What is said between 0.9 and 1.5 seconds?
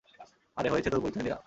তোর পরিচয় দেয়া।